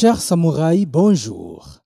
[0.00, 1.80] Chers samouraïs, bonjour.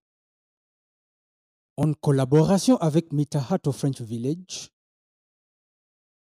[1.79, 4.71] En collaboration avec Mitahato French Village,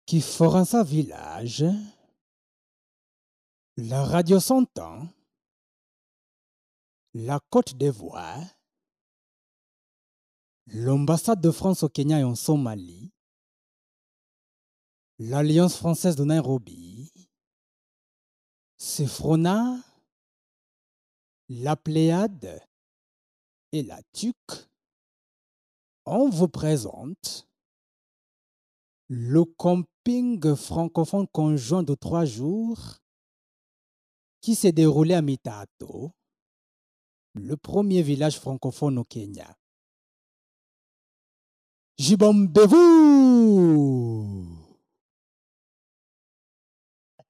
[0.07, 1.65] Kiforansa Village,
[3.75, 5.07] la radio Santan,
[7.13, 8.41] la Côte d'Ivoire,
[10.73, 13.11] l'ambassade de France au Kenya et en Somalie,
[15.19, 17.13] l'Alliance française de Nairobi,
[18.77, 19.77] Sefrona,
[21.49, 22.61] la Pléiade
[23.71, 24.35] et la TUC,
[26.05, 27.47] on vous présente
[29.09, 32.99] le camping francophone conjoint de trois jours
[34.41, 36.11] qui s'est déroulé à Mitato,
[37.33, 39.57] le premier village francophone au Kenya.
[41.97, 43.17] Jibombez-vous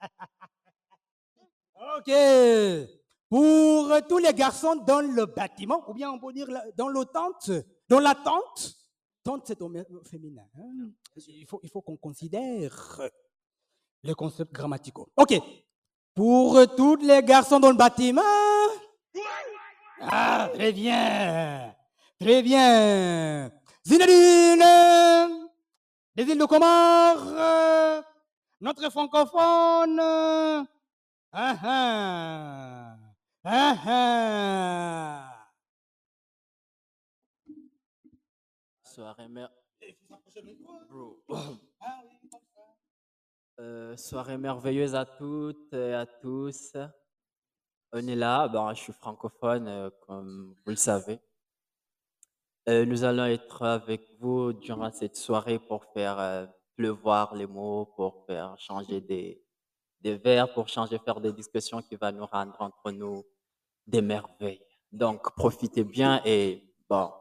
[1.98, 2.97] Ok.
[3.30, 6.48] Pour tous les garçons dans le bâtiment, ou bien on peut dire
[6.78, 7.52] dans le tente,
[7.90, 8.76] dans la tente,
[9.24, 9.70] tente c'est au
[10.10, 10.46] féminin.
[10.58, 10.90] hein.
[11.16, 13.02] Il faut, il faut qu'on considère
[14.04, 15.10] les concepts grammaticaux.
[15.18, 15.34] Ok.
[16.16, 18.22] Pour tous les garçons dans le bâtiment.
[20.00, 21.76] Ah, très bien.
[22.20, 23.52] Très bien.
[23.86, 24.64] Zinedine,
[26.16, 28.04] les îles de Comores,
[28.62, 30.00] notre francophone.
[30.00, 32.97] Ah ah.
[38.84, 39.50] Soirée mer...
[40.90, 41.24] Bro.
[43.60, 46.76] Euh, soirée merveilleuse à toutes et à tous.
[47.94, 51.18] On est là, ben, je suis francophone, euh, comme vous le savez.
[52.68, 57.86] Euh, nous allons être avec vous durant cette soirée pour faire euh, pleuvoir les mots,
[57.96, 59.42] pour faire changer des,
[60.02, 63.24] des vers, pour changer, faire des discussions qui vont nous rendre entre nous
[63.88, 64.62] des merveilles.
[64.92, 67.12] Donc, profitez bien et bon,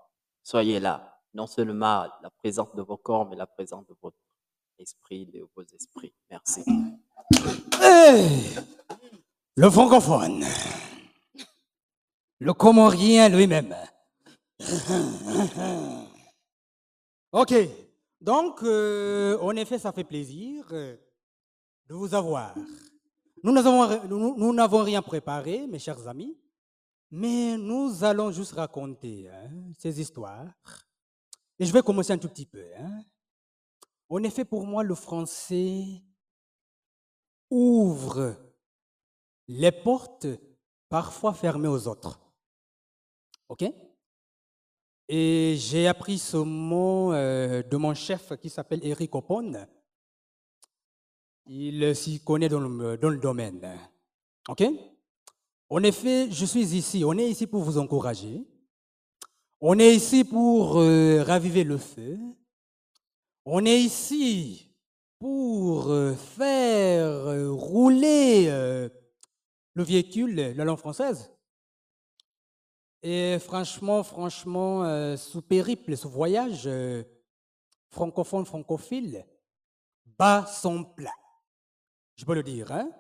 [0.43, 1.21] soyez là.
[1.35, 4.17] Non seulement la présence de vos corps, mais la présence de votre
[4.79, 6.15] esprit, de vos esprits.
[6.31, 6.65] Merci.
[9.57, 10.45] Le francophone.
[12.39, 13.75] Le comorien lui-même.
[17.33, 17.53] Ok.
[18.19, 20.97] Donc, euh, en effet, ça fait plaisir euh,
[21.87, 22.55] de vous avoir.
[23.43, 26.35] Nous n'avons rien préparé, mes chers amis,
[27.11, 30.53] mais nous allons juste raconter hein, ces histoires.
[31.59, 32.65] Et je vais commencer un tout petit peu.
[32.79, 33.03] hein.
[34.09, 36.03] En effet, pour moi, le français
[37.51, 38.37] ouvre
[39.49, 40.27] les portes
[40.89, 42.21] parfois fermées aux autres.
[43.49, 43.65] OK?
[45.09, 49.67] Et j'ai appris ce mot euh, de mon chef qui s'appelle Eric Opon.
[51.47, 53.79] Il s'y connaît dans le, dans le domaine.
[54.49, 54.65] OK?
[55.69, 57.03] En effet, je suis ici.
[57.05, 58.45] On est ici pour vous encourager.
[59.61, 62.19] On est ici pour euh, raviver le feu.
[63.45, 64.71] On est ici
[65.19, 71.33] pour euh, faire euh, rouler le véhicule, la langue française.
[73.03, 74.83] Et franchement, franchement,
[75.17, 76.69] ce périple, ce voyage
[77.91, 79.25] francophone, francophile,
[80.05, 81.13] bat son plein.
[82.17, 82.73] Je peux le dire.
[82.73, 82.91] Hein?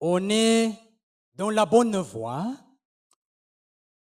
[0.00, 0.72] On est
[1.40, 2.54] dans la bonne voie.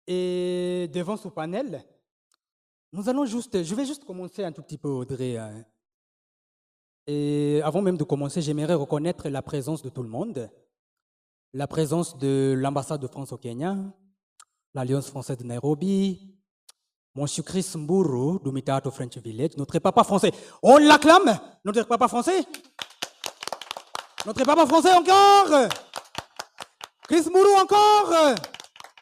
[0.06, 1.84] Et devant ce panel,
[2.94, 5.36] nous allons juste, je vais juste commencer un tout petit peu, Audrey.
[5.36, 5.62] hein.
[7.06, 10.50] Et avant même de commencer, j'aimerais reconnaître la présence de tout le monde,
[11.52, 13.76] la présence de l'ambassade de France au Kenya,
[14.72, 16.34] l'Alliance française de Nairobi,
[17.14, 20.32] Monsieur Chris Mburu du Mitato French Village, notre papa français.
[20.62, 22.46] On l'acclame, notre papa français.
[24.24, 25.68] Notre papa français encore.
[27.10, 28.36] Chris Mburu encore.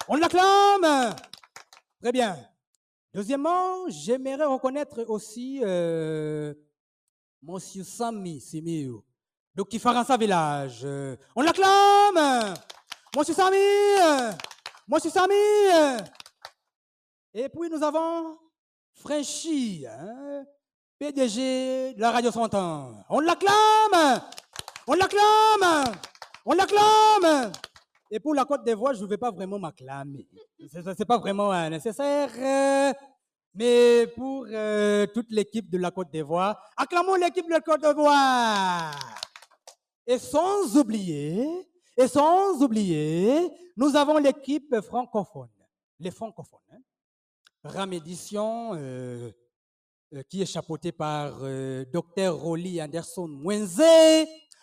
[0.08, 1.14] On l'acclame.
[2.00, 2.38] Très bien.
[3.12, 6.54] Deuxièmement, j'aimerais reconnaître aussi euh,
[7.42, 8.94] Monsieur Sami Simiu
[9.54, 10.86] de Kifaransa Village.
[11.36, 12.54] On l'acclame
[13.14, 13.58] Monsieur Sami
[14.88, 15.34] Monsieur Sami.
[17.34, 18.38] Et puis nous avons
[18.94, 20.46] Frenchy, hein,
[20.98, 23.04] PDG de la radio 100 ans.
[23.10, 24.22] On l'acclame
[24.86, 25.94] On l'acclame
[26.46, 27.52] On l'acclame
[28.10, 30.26] Et pour la Côte d'Ivoire, je ne vais pas vraiment m'acclamer.
[30.72, 32.30] Ce n'est pas vraiment euh, nécessaire.
[32.38, 32.92] euh,
[33.54, 38.94] mais pour euh, toute l'équipe de la Côte d'Ivoire, acclamons l'équipe de la Côte d'Ivoire.
[40.06, 41.46] Et sans oublier,
[41.96, 45.50] et sans oublier, nous avons l'équipe francophone,
[45.98, 46.60] les francophones.
[46.72, 46.80] Hein.
[47.64, 49.30] Ram Édition, euh,
[50.30, 51.40] qui est chapeautée par
[51.92, 53.82] Dr Rolly Anderson Mwenze.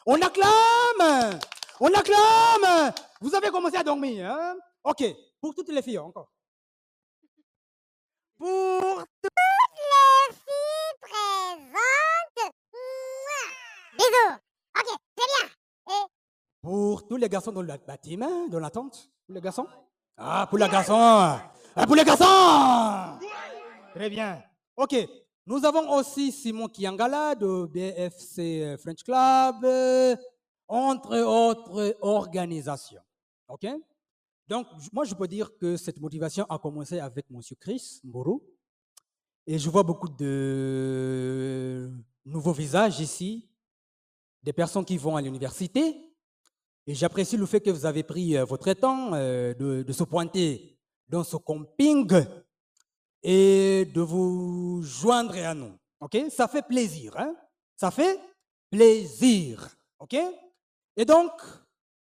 [0.07, 1.39] On acclame
[1.79, 4.55] On acclame Vous avez commencé à dormir, hein?
[4.83, 5.03] Ok,
[5.41, 6.29] pour toutes les filles, encore.
[8.37, 8.47] Pour
[9.23, 12.53] les filles présentes.
[13.97, 14.35] Bisous.
[14.77, 15.49] Ok, très bien.
[15.89, 16.05] Et
[16.61, 19.09] Pour tous les garçons dans le bâtiment, dans la tente?
[19.25, 19.67] Pour les garçons?
[20.17, 23.19] Ah, pour les garçons Ah, Pour les garçons
[23.93, 24.41] Très bien.
[24.77, 24.95] Ok.
[25.47, 30.15] Nous avons aussi Simon Kiangala de BFC French Club, euh,
[30.67, 33.01] entre autres organisations.
[33.47, 33.67] Ok?
[34.47, 37.41] Donc, moi, je peux dire que cette motivation a commencé avec M.
[37.59, 38.43] Chris Mboro.
[39.47, 41.91] Et je vois beaucoup de
[42.25, 43.47] nouveaux visages ici,
[44.41, 46.15] des personnes qui vont à l'université,
[46.87, 50.03] et j'apprécie le fait que vous avez pris euh, votre temps euh, de, de se
[50.03, 50.77] pointer
[51.07, 52.07] dans ce camping
[53.23, 55.77] et de vous joindre à nous.
[55.99, 56.17] OK?
[56.29, 57.17] Ça fait plaisir.
[57.17, 57.35] Hein?
[57.75, 58.19] Ça fait
[58.69, 59.75] plaisir.
[59.99, 60.15] OK?
[60.97, 61.31] Et donc,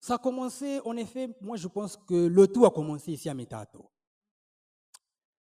[0.01, 3.35] ça a commencé, en effet, moi je pense que le tout a commencé ici à
[3.35, 3.89] Metato.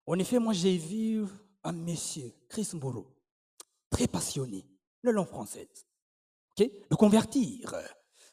[0.06, 1.25] En effet, moi j'ai vu
[1.62, 3.06] un monsieur, Chris Mboro,
[3.91, 4.65] très passionné
[5.05, 5.87] de langue française.
[6.59, 7.75] Le convertir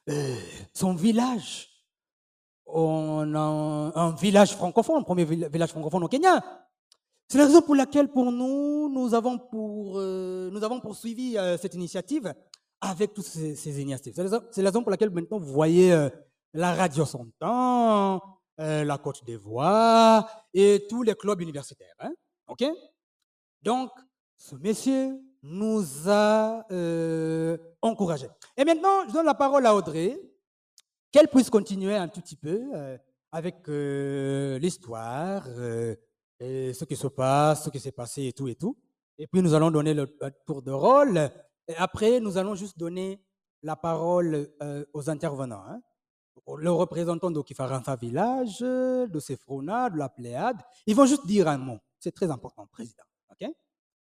[0.10, 0.36] euh,
[0.74, 1.70] son village
[2.66, 6.42] en un, village francophone, premier vil- village francophone au Kenya.
[7.28, 12.34] C'est la raison pour laquelle, pour nous, nous avons, euh, poursuivi euh, cette initiative
[12.85, 14.13] avec toutes ces, ces initiatives.
[14.15, 16.09] C'est la, raison- pour laquelle maintenant vous voyez euh,
[16.53, 18.21] la radio son temps,
[18.59, 21.95] euh, la Côte d'Ivoire et tous les clubs universitaires.
[22.00, 22.12] hein.
[22.47, 22.63] OK?
[23.62, 23.89] Donc,
[24.38, 28.30] ce monsieur nous a euh, encouragés.
[28.57, 30.19] Et maintenant, je donne la parole à Audrey,
[31.12, 32.97] qu'elle puisse continuer un tout petit peu euh,
[33.31, 33.68] avec
[34.62, 35.45] l'histoire,
[36.39, 38.77] ce qui se passe, ce qui s'est passé et tout et tout.
[39.18, 40.07] Et puis nous allons donner le
[40.45, 41.30] tour de rôle.
[41.77, 43.21] Après, nous allons juste donner
[43.62, 45.63] la parole euh, aux intervenants.
[45.68, 45.81] hein.
[46.57, 50.57] Le représentant de Kifaransa Village, de Sefrona, de la Pléade.
[50.88, 51.77] Ils vont juste dire un mot.
[52.00, 53.04] C'est très important, président.
[53.31, 53.50] ok?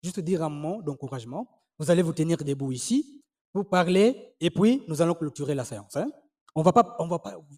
[0.02, 1.48] Juste dire un mot d'encouragement.
[1.78, 5.96] Vous allez vous tenir debout ici pour parler et puis nous allons clôturer la séance.
[5.98, 6.10] hein.
[6.56, 6.96] On ne va pas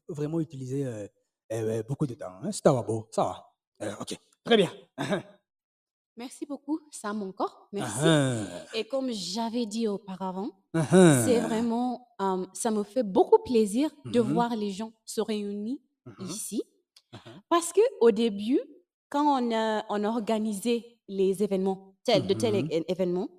[0.10, 1.08] vraiment utiliser euh,
[1.54, 2.40] euh, beaucoup de temps.
[2.44, 2.52] Hein.
[2.52, 3.24] Ça va beau, ça
[3.80, 3.96] va.
[4.02, 4.72] Ok, très bien.
[6.18, 7.68] Merci beaucoup, Sam, encore.
[7.74, 8.00] Merci.
[8.04, 11.24] Ah, Et comme j'avais dit auparavant, ah, ah.
[11.26, 14.34] c'est vraiment, euh, ça me fait beaucoup plaisir de Mhm.
[14.34, 16.28] voir les gens se réunir Mhm.
[16.30, 16.64] ici.
[17.14, 17.20] Mhm.
[17.50, 18.62] Parce que au début,
[19.10, 22.72] quand on a, on a organisé les événements, tel, de tels Mhm.
[22.72, 23.30] é- événements,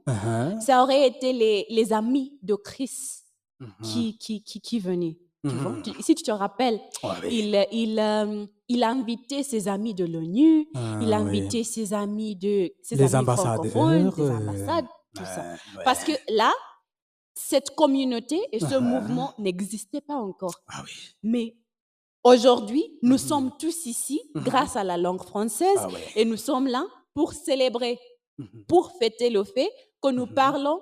[0.60, 3.22] ça aurait été les, les amis de Chris
[3.82, 5.16] qui, qui, qui, qui venaient.
[5.42, 5.74] Tu vois.
[5.82, 7.28] Tu- Si tu te rappelles, Ouais, oui.
[7.30, 11.28] il, il, euh, il a invité ses amis de l'ONU, Ah, il a oui.
[11.40, 15.42] invité ses amis de ses Les amis ambassadeurs, francophones, des euh, ambassades, tout ça.
[15.76, 16.52] Ouais, Parce que là,
[17.34, 18.80] cette communauté et ce Ah.
[18.80, 20.54] mouvement n'existaient pas encore.
[20.68, 21.14] Ah oui.
[21.22, 21.54] Mais
[22.24, 23.18] aujourd'hui, nous Mhm.
[23.18, 24.42] sommes tous ici Mhm.
[24.44, 26.00] grâce à la langue française Ah ouais.
[26.16, 26.84] et nous sommes là
[27.14, 27.98] pour célébrer,
[28.68, 29.70] pour fêter le fait
[30.06, 30.34] que nous Mhm.
[30.34, 30.80] parlons,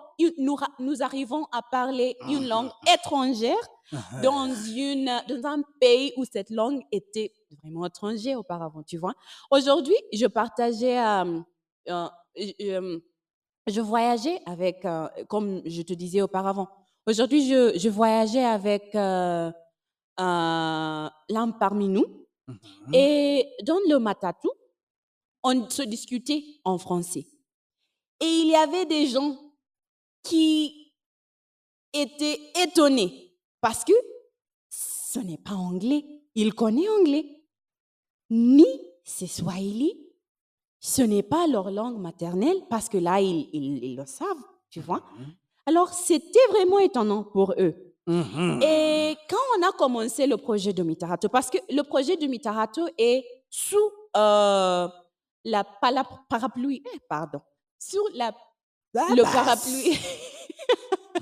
[0.79, 3.57] nous, arrivons à parler une langue étrangère
[3.93, 7.33] Ah, dans, une, dans un pays où cette langue était
[7.63, 9.15] vraiment étrangère auparavant, tu vois.
[9.51, 11.41] Aujourd'hui, je partageais, euh,
[11.89, 12.09] euh,
[12.63, 12.99] euh,
[13.67, 14.87] je voyageais avec,
[15.29, 16.69] comme je te disais auparavant,
[17.07, 19.53] aujourd'hui, je, je voyageais avec l'un
[21.61, 22.07] parmi nous
[22.49, 22.95] mhm.
[22.95, 24.49] et dans le matatu,
[25.43, 27.27] on se discutait en français.
[28.21, 29.37] Et il y avait des gens
[30.23, 30.93] qui
[31.93, 33.93] étaient étonnés parce que
[34.71, 36.05] ce n'est pas anglais.
[36.35, 37.41] Il connaît anglais.
[38.31, 38.67] Ni
[39.05, 40.01] c'est swahili.
[40.81, 44.81] Ce n'est pas leur langue maternelle parce que là, ils, ils- ils le savent, tu
[44.81, 45.03] vois.
[45.67, 47.75] Alors, c'était vraiment étonnant pour eux.
[48.07, 48.61] Mhm.
[48.63, 52.83] Et quand on a commencé le projet de Mitarato, parce que le projet de Mitarato
[52.99, 53.79] est sous
[54.17, 54.89] euh,
[55.45, 57.41] la, la parapluie, eh, pardon,
[58.15, 58.33] la,
[58.97, 59.99] Ah, le bah, parapluie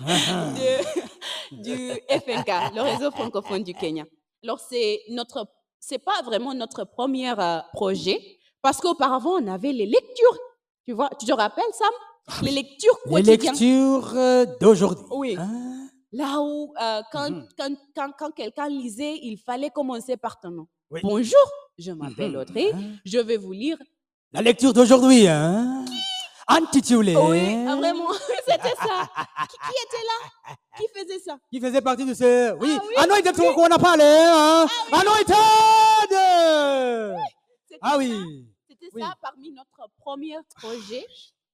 [0.07, 0.49] ah,
[1.53, 4.05] de- du FNK, le réseau francophone du Kenya.
[4.43, 5.47] Alors, c'est notre,
[5.79, 8.19] c'est pas vraiment notre premier euh, projet,
[8.63, 10.39] parce qu'auparavant, on avait les lectures.
[10.85, 12.43] Tu vois, tu te rappelles, Sam?
[12.43, 13.53] Les lectures Ah Les quotidiennes.
[13.53, 15.05] lectures euh, d'aujourd'hui.
[15.11, 15.37] Oui.
[15.39, 15.89] Hein?
[16.13, 17.49] Là où, euh, quand, Mhm.
[17.59, 20.67] quand, quand, quand quelqu'un lisait, il fallait commencer par ton nom.
[20.91, 21.01] Oui.
[21.03, 21.41] Bonjour,
[21.79, 22.37] je m'appelle Mhm.
[22.41, 22.81] Audrey, Hein?
[23.05, 23.79] je vais vous lire.
[24.33, 25.85] La lecture d'aujourd'hui, hein?
[26.49, 27.17] Intitulée.
[27.17, 28.13] Oui, ah, vraiment,
[28.47, 29.09] c'était ça.
[29.49, 30.55] Qui, qui était là?
[30.77, 31.39] Qui faisait ça?
[31.51, 32.53] Qui faisait partie de ce.
[32.59, 34.67] Oui, Ah oui, Anointed qu'on a parlé, hein?
[34.93, 35.29] Anointed!
[37.69, 38.47] C'était Ah oui.
[38.69, 39.03] C'était Oui.
[39.03, 41.07] ça parmi notre premier projet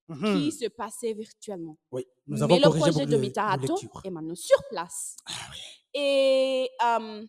[0.09, 0.39] Mhm.
[0.39, 1.77] qui se passait virtuellement.
[1.93, 5.17] Oui, nous Mais le projet de Mitarato est maintenant sur place.
[5.93, 7.27] Et euh,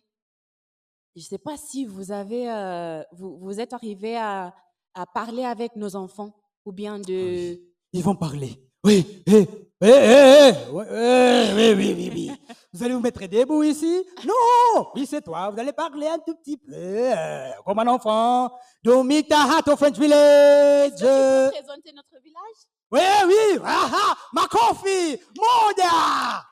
[1.14, 4.54] je ne sais pas si vous avez, euh, vous, vous êtes arrivé à,
[4.94, 6.32] à parler avec nos enfants
[6.64, 7.60] ou bien de.
[7.92, 8.62] Ils vont parler.
[8.84, 9.46] Oui, eh,
[9.82, 12.32] eh, eh, eh, oui, oui, oui, oui.
[12.72, 14.04] Vous allez vous mettre debout ici?
[14.24, 15.50] Non, oui, c'est toi.
[15.50, 18.52] Vous allez parler un tout petit peu, euh, comme un enfant.
[18.82, 20.92] Domita Hato French Village.
[20.96, 22.70] Tu peux présenter notre village?
[22.92, 26.44] Oui, oui, ah, ah, Makofi, Moda,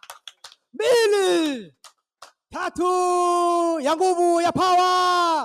[0.72, 1.72] Billy,
[2.50, 5.44] Tatu, Yangubu, Yapawa.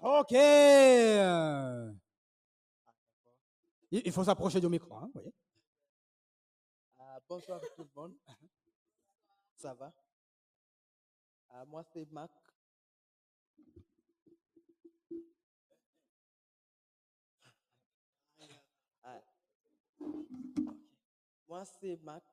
[0.00, 0.32] Ok.
[4.02, 4.96] Il faut s'approcher du micro.
[4.96, 5.32] Hein, oui.
[6.98, 8.16] Ah, bonsoir tout le monde.
[9.56, 9.94] Ça va?
[11.48, 12.32] Ah, moi, c'est Mac.
[19.04, 19.22] Ah.
[21.46, 22.24] Moi, c'est Mac.